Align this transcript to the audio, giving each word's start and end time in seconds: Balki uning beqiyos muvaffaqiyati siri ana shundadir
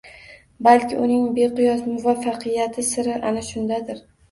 Balki 0.67 0.97
uning 1.07 1.27
beqiyos 1.35 1.85
muvaffaqiyati 1.93 2.89
siri 2.91 3.17
ana 3.23 3.47
shundadir 3.53 4.05